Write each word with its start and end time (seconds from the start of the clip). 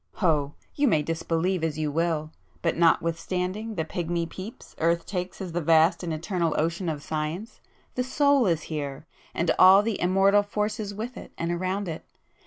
Oh, 0.19 0.53
you 0.73 0.87
may 0.87 1.03
disbelieve 1.03 1.63
as 1.63 1.77
you 1.77 1.91
will,—but 1.91 2.75
notwithstanding 2.75 3.75
the 3.75 3.85
pigmy 3.85 4.25
peeps 4.25 4.73
earth 4.79 5.05
takes 5.05 5.39
at 5.41 5.53
the 5.53 5.61
vast 5.61 6.01
and 6.01 6.11
eternal 6.11 6.55
ocean 6.57 6.89
of 6.89 7.03
Science, 7.03 7.61
the 7.93 8.03
Soul 8.03 8.47
is 8.47 8.63
here, 8.63 9.05
and 9.35 9.51
all 9.59 9.83
the 9.83 10.01
immortal 10.01 10.41
forces 10.41 10.91
with 10.91 11.17
it 11.17 11.31
and 11.37 11.51
around 11.51 11.87
it! 11.87 12.03